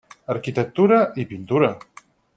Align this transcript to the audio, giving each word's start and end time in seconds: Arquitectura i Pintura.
Arquitectura 0.35 0.97
i 1.25 1.27
Pintura. 1.35 1.73